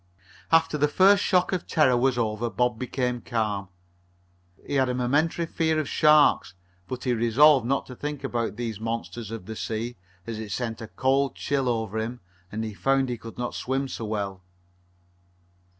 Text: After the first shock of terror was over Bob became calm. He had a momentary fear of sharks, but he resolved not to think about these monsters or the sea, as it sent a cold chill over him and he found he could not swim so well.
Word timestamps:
After 0.51 0.79
the 0.79 0.87
first 0.87 1.23
shock 1.23 1.53
of 1.53 1.67
terror 1.67 1.95
was 1.95 2.17
over 2.17 2.49
Bob 2.49 2.79
became 2.79 3.21
calm. 3.21 3.67
He 4.65 4.73
had 4.73 4.89
a 4.89 4.95
momentary 4.95 5.45
fear 5.45 5.77
of 5.79 5.87
sharks, 5.87 6.55
but 6.87 7.03
he 7.03 7.13
resolved 7.13 7.67
not 7.67 7.85
to 7.85 7.95
think 7.95 8.23
about 8.23 8.55
these 8.55 8.79
monsters 8.79 9.31
or 9.31 9.37
the 9.37 9.55
sea, 9.55 9.97
as 10.25 10.39
it 10.39 10.51
sent 10.51 10.81
a 10.81 10.87
cold 10.87 11.35
chill 11.35 11.69
over 11.69 11.99
him 11.99 12.19
and 12.51 12.63
he 12.63 12.73
found 12.73 13.09
he 13.09 13.17
could 13.19 13.37
not 13.37 13.53
swim 13.53 13.87
so 13.87 14.05
well. 14.05 14.41